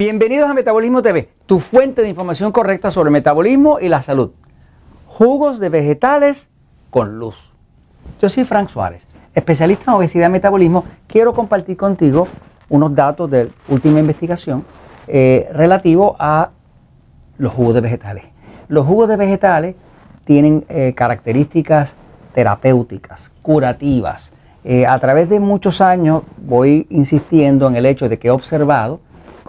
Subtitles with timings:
[0.00, 4.30] Bienvenidos a Metabolismo TV, tu fuente de información correcta sobre metabolismo y la salud.
[5.04, 6.48] Jugos de vegetales
[6.88, 7.36] con luz.
[8.18, 9.02] Yo soy Frank Suárez,
[9.34, 10.86] especialista en obesidad y metabolismo.
[11.06, 12.28] Quiero compartir contigo
[12.70, 14.64] unos datos de última investigación
[15.06, 16.48] eh, relativo a
[17.36, 18.24] los jugos de vegetales.
[18.68, 19.76] Los jugos de vegetales
[20.24, 21.94] tienen eh, características
[22.32, 24.32] terapéuticas, curativas.
[24.64, 29.00] Eh, a través de muchos años voy insistiendo en el hecho de que he observado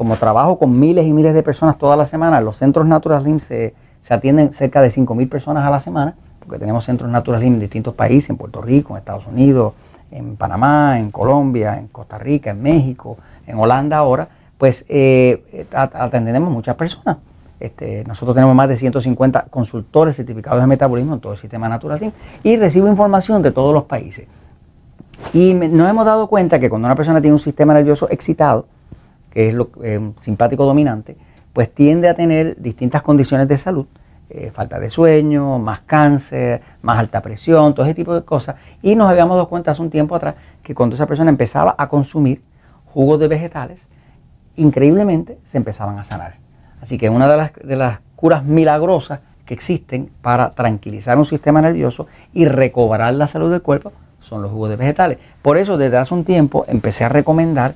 [0.01, 3.37] como trabajo con miles y miles de personas toda la semana, los centros Natural Slim
[3.37, 3.75] se,
[4.09, 7.93] atienden cerca de 5.000 personas a la semana, porque tenemos centros Natural Slim en distintos
[7.93, 9.73] países, en Puerto Rico, en Estados Unidos,
[10.09, 16.49] en Panamá, en Colombia, en Costa Rica, en México, en Holanda ahora, pues eh, atendemos
[16.49, 17.17] muchas personas.
[17.59, 21.99] Este, nosotros tenemos más de 150 consultores certificados de metabolismo en todo el sistema Natural
[21.99, 24.25] Slim y recibo información de todos los países.
[25.31, 28.65] Y nos hemos dado cuenta que cuando una persona tiene un sistema nervioso excitado,
[29.31, 31.17] que es lo, eh, simpático dominante,
[31.53, 33.85] pues tiende a tener distintas condiciones de salud,
[34.29, 38.55] eh, falta de sueño, más cáncer, más alta presión, todo ese tipo de cosas.
[38.81, 41.89] Y nos habíamos dado cuenta hace un tiempo atrás que cuando esa persona empezaba a
[41.89, 42.41] consumir
[42.85, 43.81] jugos de vegetales,
[44.55, 46.35] increíblemente se empezaban a sanar.
[46.81, 51.61] Así que una de las, de las curas milagrosas que existen para tranquilizar un sistema
[51.61, 55.17] nervioso y recobrar la salud del cuerpo son los jugos de vegetales.
[55.41, 57.73] Por eso desde hace un tiempo empecé a recomendar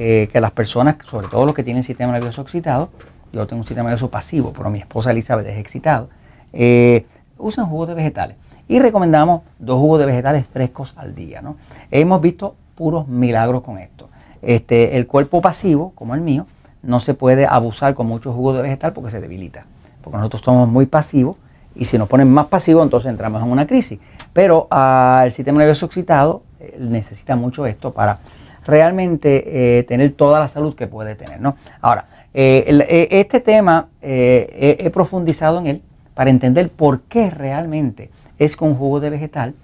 [0.00, 2.90] eh, que las personas, sobre todo los que tienen sistema nervioso excitado,
[3.32, 6.08] yo tengo un sistema nervioso pasivo, pero mi esposa Elizabeth es excitado,
[6.52, 7.04] eh,
[7.36, 8.36] usan jugos de vegetales.
[8.68, 11.42] Y recomendamos dos jugos de vegetales frescos al día.
[11.42, 11.56] ¿no?
[11.90, 14.08] Hemos visto puros milagros con esto.
[14.40, 16.46] Este, el cuerpo pasivo, como el mío,
[16.84, 19.64] no se puede abusar con muchos jugos de vegetal porque se debilita.
[20.00, 21.38] Porque nosotros somos muy pasivos
[21.74, 23.98] y si nos ponen más pasivos, entonces entramos en una crisis.
[24.32, 28.20] Pero ah, el sistema nervioso excitado eh, necesita mucho esto para
[28.68, 31.40] realmente eh, tener toda la salud que puede tener.
[31.40, 31.56] ¿no?
[31.80, 35.82] Ahora, eh, eh, este tema he profundizado en él
[36.14, 39.54] para entender por qué realmente es que jugo de vegetal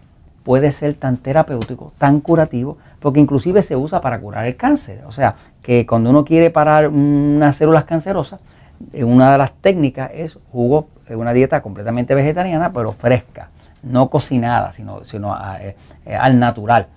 [0.42, 5.02] puede ser tan terapéutico, tan curativo, porque inclusive se usa para curar el cáncer.
[5.06, 8.40] O sea, que cuando uno quiere parar unas células cancerosas,
[8.94, 13.50] una de las técnicas es jugo, una dieta completamente vegetariana, pero fresca,
[13.82, 16.88] no cocinada, sino, sino al natural.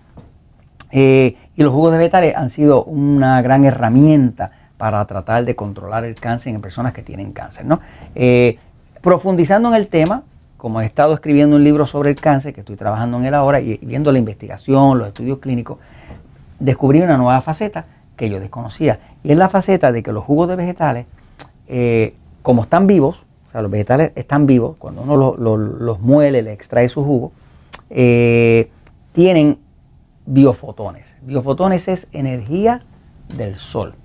[0.92, 6.06] Eh, y los jugos de vegetales han sido una gran herramienta para tratar de controlar
[6.06, 7.66] el cáncer en personas que tienen cáncer.
[7.66, 7.80] ¿no?
[8.16, 8.58] Eh,
[9.02, 10.24] profundizando en el tema,
[10.56, 13.60] como he estado escribiendo un libro sobre el cáncer, que estoy trabajando en él ahora,
[13.60, 15.78] y viendo la investigación, los estudios clínicos,
[16.60, 19.00] descubrí una nueva faceta que yo desconocía.
[19.24, 21.06] Y es la faceta de que los jugos de vegetales,
[21.68, 26.54] eh, como están vivos, o sea, los vegetales están vivos, cuando uno los muele, le
[26.54, 27.32] extrae su jugo,
[29.14, 29.58] tienen
[30.28, 31.16] biofotones.
[31.22, 32.84] Biofotones es energía
[33.36, 33.96] del sol.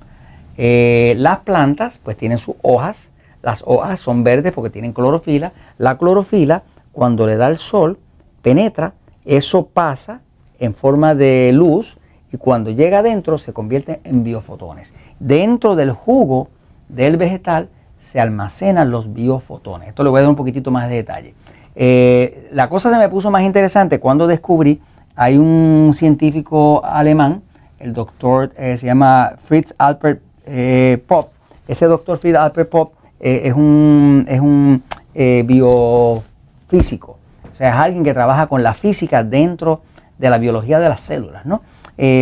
[0.57, 2.97] Eh, las plantas pues tienen sus hojas,
[3.43, 5.53] las hojas son verdes porque tienen clorofila.
[5.79, 6.63] La clorofila
[6.93, 7.99] cuando le da el sol
[8.41, 8.95] penetra,
[9.25, 10.21] eso pasa
[10.59, 11.99] en forma de luz
[12.33, 14.95] y cuando llega adentro se convierte en biofotones.
[15.19, 16.49] Dentro del jugo
[16.89, 17.69] del vegetal
[18.01, 19.89] se almacenan los biofotones.
[19.89, 21.35] Esto le voy a dar un poquitito más de detalle.
[21.75, 24.81] Eh, la cosa se me puso más interesante cuando descubrí
[25.15, 27.43] hay un científico alemán,
[27.79, 31.33] el doctor eh, se llama Fritz Albert eh, Popp.
[31.69, 34.83] Ese doctor Fritz Albert Popp eh, es un, es un
[35.15, 37.19] biofísico,
[37.51, 39.83] o sea, es alguien que trabaja con la física dentro
[40.19, 41.45] de la biología de las células.
[41.45, 41.61] ¿no?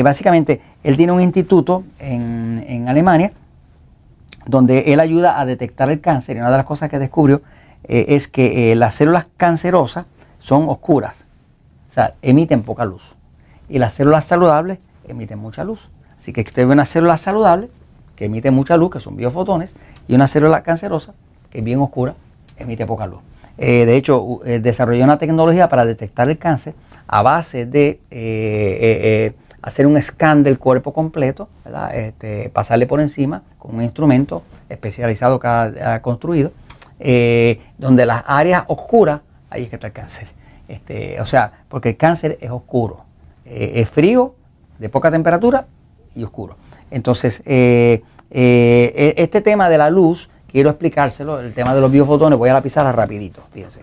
[0.03, 3.31] básicamente, él tiene un instituto en, en, Alemania
[4.47, 7.43] donde él ayuda a detectar el cáncer y una de las cosas que descubrió
[7.85, 10.07] es que las células cancerosas
[10.41, 11.27] son oscuras
[11.91, 13.03] o sea, emiten poca luz.
[13.69, 15.89] Y las células saludables emiten mucha luz.
[16.19, 17.69] Así que usted ve una célula saludable
[18.15, 19.75] que emite mucha luz, que son biofotones,
[20.07, 21.15] y una célula cancerosa
[21.51, 22.15] que es bien oscura,
[22.59, 23.21] emite poca luz.
[23.59, 26.75] Eh, de hecho, eh, desarrolló una tecnología para detectar el cáncer
[27.09, 31.49] a base de eh, hacer un scan del cuerpo completo,
[31.93, 36.53] este, pasarle por encima con un instrumento especializado que ha construido,
[37.79, 39.21] donde las áreas oscuras,
[39.51, 40.40] ahí es que está el cáncer.
[40.71, 43.01] Este, o sea, porque el cáncer es oscuro,
[43.45, 44.37] eh, es frío,
[44.79, 45.67] de poca temperatura
[46.15, 46.55] y oscuro.
[46.93, 51.91] Entonces, eh, eh, e, este tema de la luz, quiero explicárselo, el tema de los
[51.91, 53.83] biofotones, voy a la pizarra rapidito, fíjense.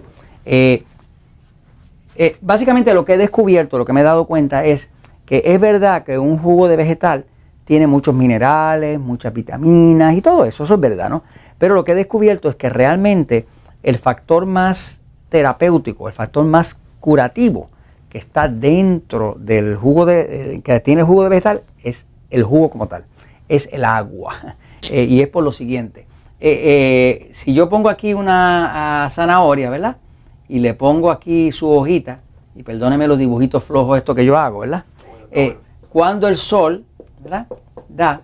[2.39, 4.89] básicamente lo que he descubierto, lo que me he dado cuenta es
[5.25, 7.25] que es verdad que un jugo de vegetal
[7.65, 11.23] tiene muchos minerales, muchas vitaminas y todo eso, eso es verdad, ¿no?
[11.57, 13.45] Pero lo que he descubierto es que realmente
[13.83, 14.96] el factor más
[15.29, 17.69] terapéutico, el factor más curativo
[18.09, 22.43] que está dentro del jugo de, eh, que tiene el jugo de vegetal es el
[22.43, 23.05] jugo como tal,
[23.49, 24.55] es el agua.
[24.91, 26.05] Eh, y es por lo siguiente.
[26.39, 29.97] Eh, si yo pongo aquí una ah, zanahoria, ¿verdad?
[30.47, 32.21] Y le pongo aquí su hojita,
[32.55, 34.85] y perdóneme los dibujitos flojos esto que yo hago, ¿verdad?
[35.89, 36.85] cuando el sol,
[37.19, 37.47] ¿verdad?
[37.89, 38.21] Da,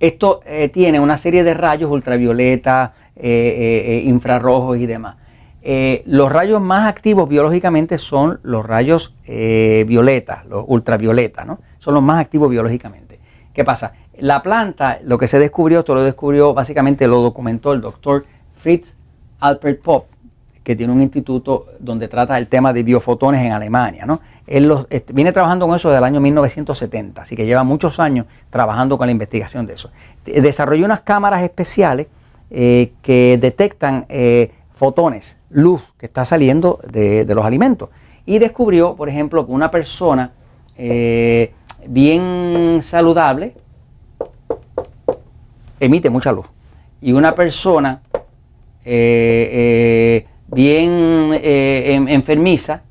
[0.00, 0.40] esto
[0.72, 5.16] tiene una serie de rayos ultravioleta, infrarrojos y demás.
[5.66, 11.58] Eh, los rayos más activos biológicamente son los rayos eh, violetas, los ultravioletas, ¿no?
[11.78, 13.18] Son los más activos biológicamente.
[13.54, 13.94] ¿Qué pasa?
[14.18, 18.26] La planta, lo que se descubrió, esto lo descubrió, básicamente lo documentó el doctor
[18.56, 18.94] Fritz
[19.40, 20.08] Alpert Pop,
[20.62, 24.20] que tiene un instituto donde trata el tema de biofotones en Alemania, ¿no?
[24.46, 28.26] Él este, viene trabajando con eso desde el año 1970, así que lleva muchos años
[28.50, 29.90] trabajando con la investigación de eso.
[30.26, 32.08] Desarrolló unas cámaras especiales
[32.50, 34.04] eh, que detectan
[34.74, 37.88] fotones, luz que está saliendo de, los alimentos.
[38.26, 40.32] Y descubrió, por ejemplo, que una persona
[40.76, 41.52] eh,
[41.86, 43.54] bien saludable
[45.80, 46.46] emite mucha luz.
[47.00, 48.02] Y una persona
[48.84, 51.32] eh, eh, bien
[52.08, 52.82] enfermiza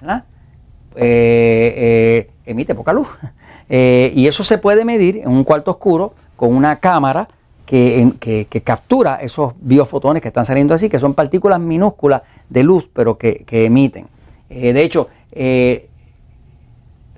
[0.96, 3.08] emite poca luz.
[3.70, 7.28] y eso se puede medir en un cuarto oscuro con una cámara
[7.74, 13.18] que, captura esos biofotones que están saliendo así, que son partículas minúsculas de luz, pero
[13.18, 14.06] que, emiten.
[14.50, 15.90] Eh, de hecho, eh,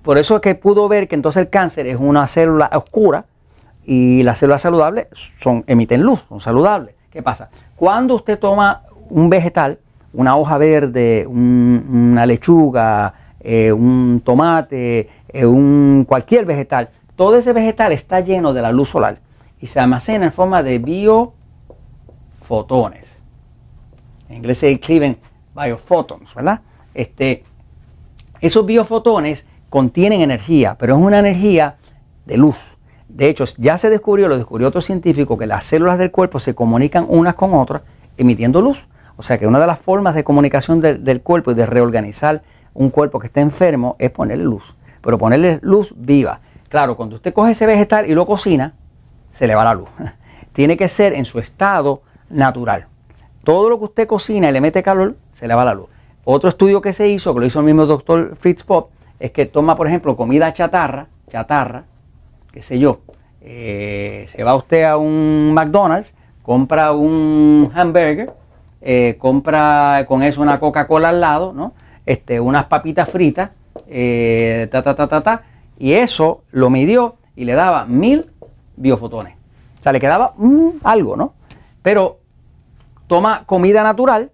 [0.01, 3.25] por eso es que pudo ver que entonces el cáncer es una célula oscura
[3.85, 5.07] y las células saludables
[5.67, 6.95] emiten luz, son saludables.
[7.11, 7.49] ¿Qué pasa?
[7.75, 9.77] Cuando usted toma un vegetal,
[10.13, 18.21] una hoja verde, una lechuga, eh, un tomate, un, cualquier vegetal, todo ese vegetal está
[18.21, 19.24] lleno de la luz solar
[19.65, 21.33] y se almacena en forma de biofotones.
[24.29, 25.17] En inglés se escriben
[25.55, 26.59] biophotons, ¿verdad?
[26.93, 27.43] Este,
[28.41, 31.77] esos biofotones contienen energía, pero es una energía
[32.27, 32.77] de luz.
[33.07, 36.53] De hecho, ya se descubrió, lo descubrió otro científico, que las células del cuerpo se
[36.53, 37.81] comunican unas con otras
[38.15, 38.87] emitiendo luz.
[39.17, 42.43] O sea que una de las formas de comunicación del cuerpo y de reorganizar
[42.75, 44.75] un cuerpo que está enfermo es ponerle luz.
[45.01, 46.41] Pero ponerle luz viva.
[46.69, 48.75] Claro, cuando usted coge ese vegetal y lo cocina,
[49.35, 49.89] se le va la luz.
[50.53, 52.87] Tiene que ser en su estado natural.
[53.43, 55.89] Todo lo que usted cocina y le mete calor, se le va la luz.
[56.23, 58.89] Otro estudio que se hizo, que lo hizo el mismo doctor Fritz Pop,
[59.19, 61.83] es que toma, por ejemplo, comida chatarra, chatarra,
[62.51, 63.01] qué sé yo,
[63.41, 68.33] eh, se va usted a un McDonald's, compra un hamburger,
[68.81, 71.73] eh, compra con eso una Coca-Cola al lado, ¿no?
[72.05, 73.51] Este, unas papitas fritas,
[73.87, 75.43] eh, ta, ta, ta, ta, ta,
[75.77, 78.31] y eso lo midió y le daba mil
[78.75, 79.35] biofotones.
[79.79, 80.33] O sea, le quedaba
[80.83, 81.33] algo, ¿no?
[81.81, 82.19] Pero
[83.07, 84.31] toma comida natural,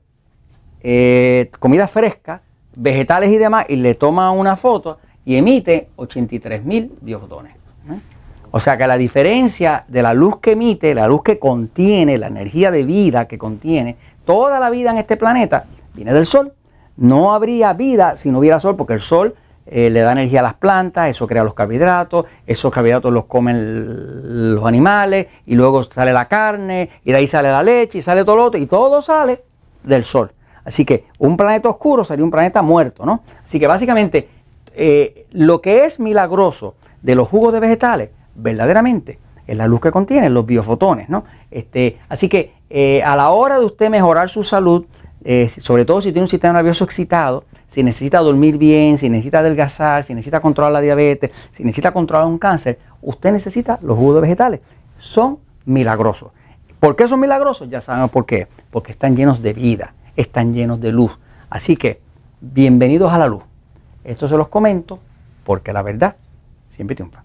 [0.82, 2.42] eh, comida fresca,
[2.76, 7.62] vegetales y demás, y le toma una foto y emite 83 mil biofotones.
[8.54, 12.28] O sea que la diferencia de la luz que emite, la luz que contiene, la
[12.28, 13.96] energía de vida que contiene,
[14.26, 16.54] toda la vida en este planeta viene del Sol.
[16.98, 19.36] No habría vida si no hubiera Sol, porque el Sol
[19.68, 24.56] eh, le da energía a las plantas, eso crea los carbohidratos, esos carbohidratos los comen
[24.56, 28.26] los animales y luego sale la carne y de ahí sale la leche y sale
[28.26, 29.44] todo lo otro y todo sale
[29.84, 30.32] del sol.
[30.66, 33.24] Así que un planeta oscuro sería un planeta muerto, ¿no?
[33.46, 34.30] Así que básicamente
[34.74, 39.92] eh, lo que es milagroso de los jugos de vegetales, verdaderamente, es la luz que
[39.92, 41.24] contienen, los biofotones, ¿no?
[41.52, 44.86] Este, así que eh, a la hora de usted mejorar su salud,
[45.62, 50.04] sobre todo si tiene un sistema nervioso excitado, si necesita dormir bien, si necesita adelgazar,
[50.04, 54.60] si necesita controlar la diabetes, si necesita controlar un cáncer, usted necesita los jugos vegetales.
[55.00, 56.32] Son milagrosos.
[56.80, 57.70] ¿Por qué son milagrosos?
[57.70, 58.48] Ya saben por qué.
[58.72, 61.18] Porque están llenos de vida, están llenos de luz.
[61.50, 62.02] Así que,
[62.42, 63.44] bienvenidos a la luz.
[64.04, 65.00] Esto se los comento
[65.46, 66.16] porque la verdad
[66.72, 67.24] siempre triunfa.